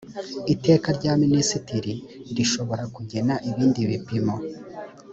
[0.53, 1.93] iteka rya minisitiri
[2.35, 4.35] rishobora kugena ibindi bipimo